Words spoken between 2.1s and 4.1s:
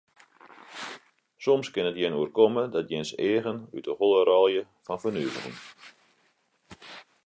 oerkomme dat jins eagen út de